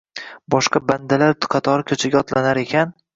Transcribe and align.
Boshqa 0.53 0.79
bandalar 0.91 1.35
qatori 1.55 1.85
ko’chaga 1.91 2.19
otlanar 2.25 2.61
ekan 2.63 2.97